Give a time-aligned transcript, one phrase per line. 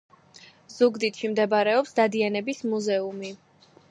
[0.75, 3.33] ზუგდიდში მდებარეობს დადიანების მუზეუმი